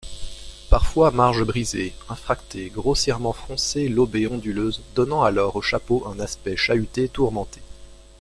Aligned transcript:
Parfois 0.71 1.11
marge 1.11 1.43
brisée, 1.43 1.93
infractée, 2.09 2.71
grossièrement 2.73 3.33
froncée-lobée-onduleuse 3.33 4.81
donnant 4.95 5.21
alors 5.21 5.57
au 5.57 5.61
chapeau 5.61 6.03
un 6.07 6.19
aspect 6.19 6.55
chahuté-tourmenté. 6.57 7.61